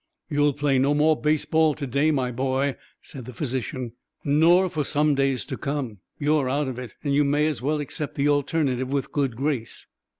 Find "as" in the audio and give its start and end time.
7.45-7.61